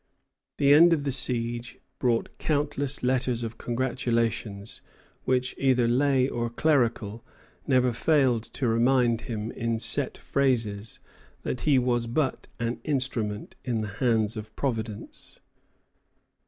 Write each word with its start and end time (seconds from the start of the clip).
The 0.57 0.73
end 0.73 0.93
of 0.93 1.03
the 1.03 1.11
siege 1.11 1.77
brought 1.99 2.35
countless 2.39 3.03
letters 3.03 3.43
of 3.43 3.59
congratulation, 3.59 4.63
which, 5.25 5.55
whether 5.63 5.87
lay 5.87 6.27
or 6.27 6.49
clerical, 6.49 7.23
never 7.67 7.93
failed 7.93 8.41
to 8.55 8.67
remind 8.67 9.21
him, 9.29 9.51
in 9.51 9.77
set 9.77 10.17
phrases, 10.17 11.01
that 11.43 11.61
he 11.69 11.77
was 11.77 12.07
but 12.07 12.47
an 12.57 12.79
instrument 12.83 13.53
in 13.63 13.81
the 13.81 13.89
hands 14.01 14.35
of 14.35 14.55
Providence. 14.55 15.39